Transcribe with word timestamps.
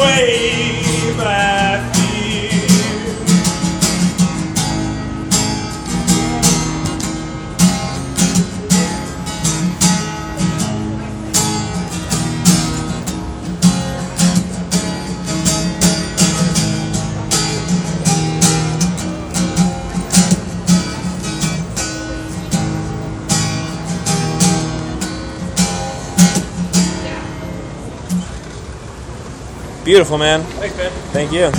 away. 0.00 0.59
Beautiful, 29.84 30.18
man. 30.18 30.42
Thanks, 30.42 30.76
man. 30.76 30.90
Thank 31.12 31.32
you. 31.32 31.50